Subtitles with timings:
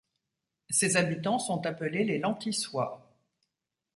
[0.71, 3.15] Ses habitants sont appelés les Lantyçois.